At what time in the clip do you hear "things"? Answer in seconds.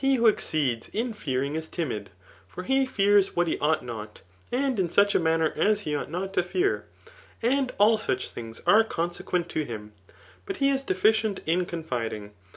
8.31-8.63